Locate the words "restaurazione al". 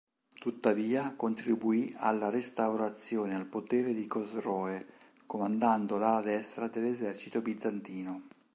2.31-3.45